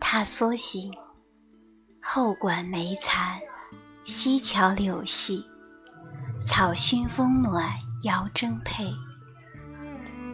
[0.00, 0.90] 踏梭行，
[2.02, 3.38] 后馆梅残，
[4.02, 5.44] 溪桥柳细，
[6.44, 7.70] 草熏风暖
[8.02, 8.92] 遥争佩。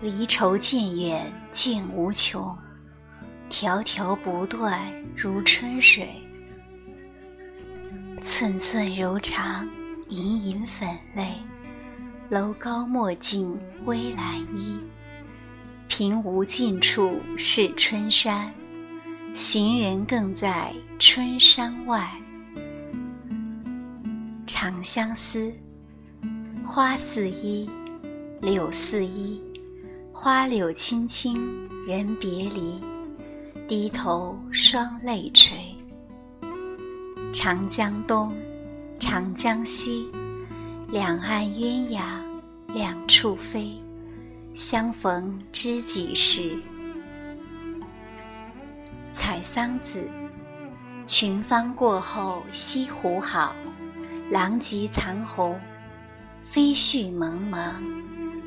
[0.00, 2.54] 离愁渐远渐无穷，
[3.48, 4.82] 迢迢不断
[5.16, 6.10] 如春水。
[8.20, 9.66] 寸寸柔肠，
[10.08, 11.40] 隐隐粉泪。
[12.28, 14.78] 楼高莫近危阑衣，
[15.86, 18.52] 平无尽处是春山。
[19.34, 22.06] 行人更在春山外。
[24.46, 25.50] 《长相思》
[26.66, 27.70] 花似衣，
[28.42, 29.42] 柳似衣，
[30.12, 32.78] 花柳青青人别离，
[33.66, 35.56] 低头双泪垂。
[37.32, 38.34] 长江东，
[38.98, 40.10] 长江西，
[40.90, 42.02] 两岸鸳鸯
[42.74, 43.82] 两处飞，
[44.52, 46.50] 相逢知几时？
[49.32, 50.06] 《采桑子》
[51.10, 53.56] 群芳过后西湖好，
[54.30, 55.58] 狼藉残红，
[56.42, 57.82] 飞絮蒙蒙，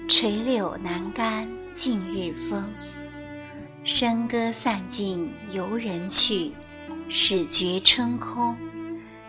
[0.08, 2.70] 垂柳南干尽日风。
[3.84, 6.54] 笙歌散尽游人去，
[7.10, 8.56] 始觉春空，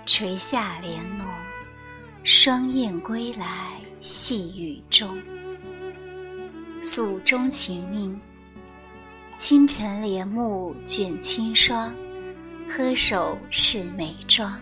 [0.04, 1.26] 垂下帘笼，
[2.22, 5.18] 双燕归来细雨中。
[6.82, 8.20] 诉衷情令。
[9.36, 11.94] 清晨帘幕卷轻霜，
[12.66, 14.58] 呵手是眉妆。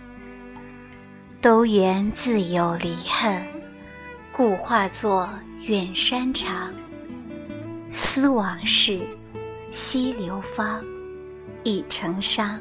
[1.41, 3.41] 都缘自有离恨，
[4.33, 5.31] 故化作
[5.69, 6.75] 远山长。
[7.93, 8.99] 思往事，
[9.71, 10.85] 惜流芳，
[11.63, 12.61] 已成伤。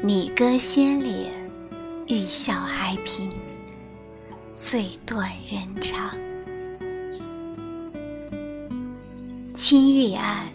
[0.00, 1.26] 拟歌先敛，
[2.06, 3.28] 欲笑还颦，
[4.52, 6.10] 最断人肠。
[9.56, 10.53] 青玉案。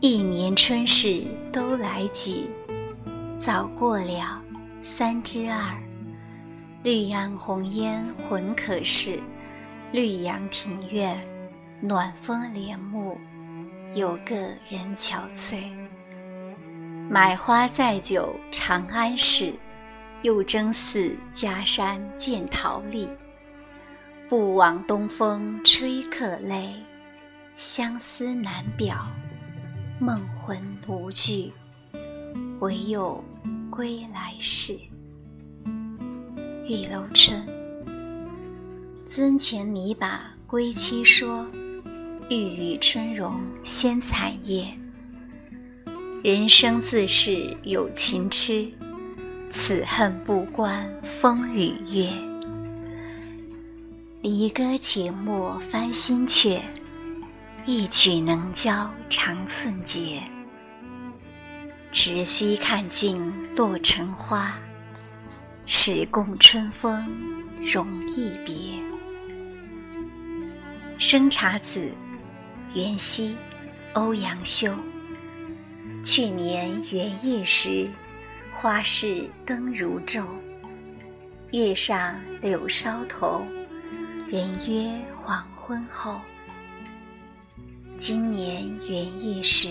[0.00, 2.50] 一年春事都来几，
[3.38, 4.42] 早过了
[4.82, 5.58] 三之二。
[6.82, 9.18] 绿杨红烟浑可视，
[9.92, 11.18] 绿杨庭院，
[11.80, 13.18] 暖风帘幕，
[13.94, 14.36] 有个
[14.68, 15.62] 人憔悴。
[17.08, 19.54] 买花载酒长安市，
[20.20, 23.08] 又争似家山见桃李。
[24.28, 26.74] 不枉东风吹客泪，
[27.54, 28.94] 相思难表。
[29.98, 31.50] 梦魂无惧，
[32.60, 33.24] 唯有
[33.70, 34.78] 归来时。
[36.66, 37.42] 玉楼春。
[39.06, 41.46] 尊前拟把归期说，
[42.28, 44.70] 欲与春容先惨夜。
[46.22, 48.70] 人生自是有情痴，
[49.50, 52.12] 此恨不关风与月。
[54.20, 56.60] 离歌且莫翻新阙。
[57.68, 60.22] 一曲能教长寸节，
[61.90, 63.20] 只须看尽
[63.56, 64.56] 落成花，
[65.66, 67.04] 始共春风
[67.60, 68.54] 容易别。
[70.96, 71.80] 《生查子·
[72.76, 73.30] 元夕》
[73.94, 74.72] 欧阳修。
[76.04, 77.90] 去年元夜时，
[78.52, 80.24] 花市灯如昼，
[81.50, 83.44] 月上柳梢头，
[84.28, 86.20] 人约黄昏后。
[87.98, 89.68] 今年元夜时，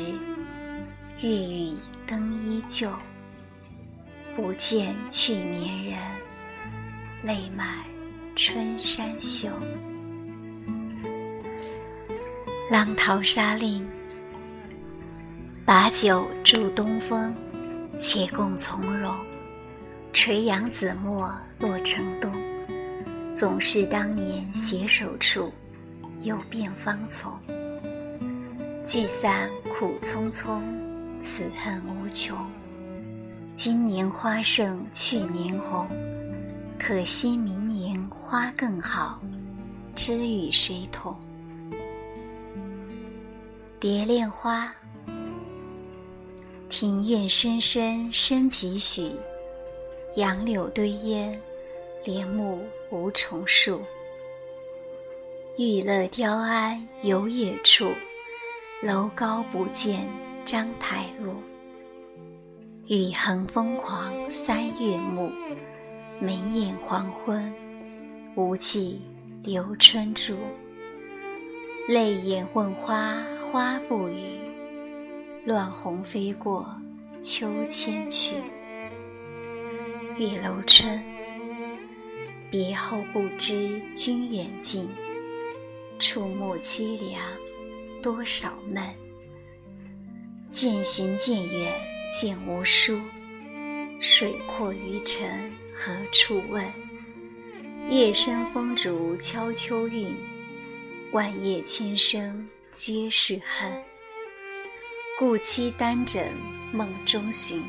[1.22, 1.75] 月与
[2.08, 2.90] 灯依旧。
[4.36, 6.00] 不见去年人，
[7.22, 7.68] 泪满
[8.36, 9.47] 春山袖。
[12.72, 13.84] 《浪淘沙令》：
[15.63, 17.31] 把酒祝东风，
[18.00, 19.16] 且共从容。
[20.12, 22.34] 垂杨紫陌洛城东，
[23.36, 25.53] 总是当年携手处，
[26.22, 27.31] 又变芳丛。
[28.85, 30.62] 聚散苦匆匆，
[31.19, 32.38] 此恨无穷。
[33.56, 35.88] 今年花胜去年红，
[36.78, 39.19] 可惜明年花更好，
[39.95, 41.16] 知与谁同？
[43.79, 44.72] 蝶恋花。
[46.69, 49.13] 庭院深深深几许，
[50.15, 51.42] 杨柳堆烟，
[52.04, 53.81] 帘幕无重数。
[55.57, 57.92] 玉勒雕鞍游冶处。
[58.85, 60.07] 楼高不见
[60.45, 61.33] 章台路，
[62.85, 65.31] 雨横风狂三月暮。
[66.19, 67.51] 梅艳黄昏，
[68.35, 69.01] 无计
[69.41, 70.37] 留春住。
[71.87, 74.37] 泪眼问花花不语，
[75.45, 76.69] 乱红飞过
[77.19, 78.35] 秋千去。
[80.15, 81.03] 玉楼春。
[82.51, 84.87] 别后不知君远近，
[85.97, 87.19] 触目凄凉。
[88.06, 88.84] 多少闷，
[90.48, 91.74] 渐行渐远
[92.07, 93.02] 渐无书。
[94.00, 96.63] 水阔鱼沉何处问？
[97.90, 100.16] 夜深风竹敲秋韵，
[101.13, 103.74] 万叶千声皆是恨。
[105.18, 106.31] 故期单枕
[106.72, 107.63] 梦中寻，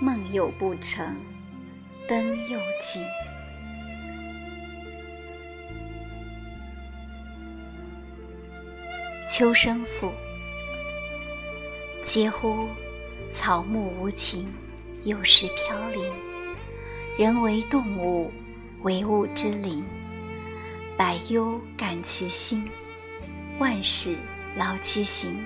[0.00, 1.16] 梦又不成，
[2.06, 3.02] 灯又尽。
[9.30, 10.10] 秋声赋，
[12.02, 12.66] 嗟乎！
[13.30, 14.50] 草木无情，
[15.02, 16.10] 有时飘零。
[17.18, 18.32] 人为动物，
[18.80, 19.84] 为物之灵。
[20.96, 22.64] 百忧感其心，
[23.58, 24.16] 万事
[24.56, 25.38] 劳其形。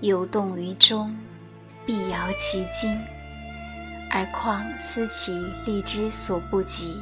[0.00, 1.16] 有动于中，
[1.86, 2.98] 必摇其筋。
[4.10, 5.32] 而况思其
[5.64, 7.00] 力之所不及，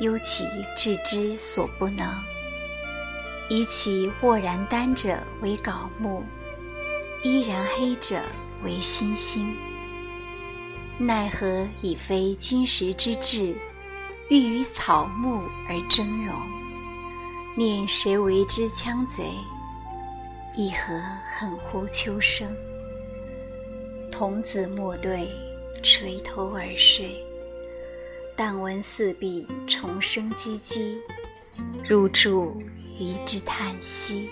[0.00, 0.44] 忧其
[0.76, 2.12] 志之所不能。
[3.50, 6.22] 以其沃然丹者为槁木，
[7.22, 8.20] 依然黑者
[8.62, 9.54] 为新星。
[10.98, 13.54] 奈何以非金石之质，
[14.30, 16.34] 欲与草木而争荣？
[17.56, 19.24] 念谁为之羌贼？
[20.56, 22.48] 亦何恨乎秋声？
[24.10, 25.28] 童子莫对，
[25.82, 27.22] 垂头而睡。
[28.36, 30.96] 但闻四壁虫声唧唧，
[31.86, 32.62] 入住。
[32.98, 34.28] 一之叹息。